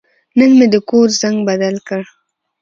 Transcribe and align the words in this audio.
نن 0.37 0.51
مې 0.57 0.67
د 0.73 0.75
کور 0.89 1.07
زنګ 1.21 1.37
بدل 1.49 1.75
کړ. 1.87 2.01